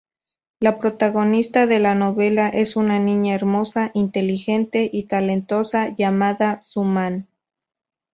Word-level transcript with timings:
La 0.59 0.79
protagonista 0.79 1.67
de 1.67 1.77
la 1.77 1.93
novela 1.93 2.49
es 2.49 2.75
una 2.75 2.97
niña 2.97 3.35
hermosa, 3.35 3.91
inteligente 3.93 4.89
y 4.91 5.03
talentosa 5.03 5.89
llamada 5.95 6.59
Suman. 6.61 7.27